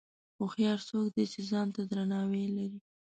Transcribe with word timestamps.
هوښیار 0.39 0.79
څوک 0.89 1.05
دی 1.15 1.25
چې 1.33 1.39
ځان 1.49 1.67
ته 1.75 1.81
درناوی 1.89 2.45
لري. 2.57 2.79